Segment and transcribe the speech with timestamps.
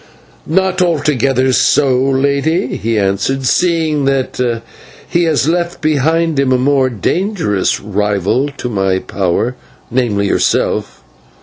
[0.47, 4.39] "Not altogether so, Lady," he answered, "seeing that
[5.07, 9.53] he has left behind him a more dangerous rival to my power,
[9.91, 11.03] namely, yourself.